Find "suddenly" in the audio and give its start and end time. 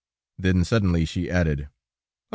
0.63-1.05